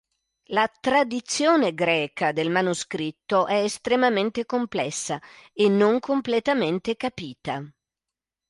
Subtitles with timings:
[0.45, 5.21] La "tradizione" greca del manoscritto è estremamente complessa
[5.53, 7.63] e non completamente capita.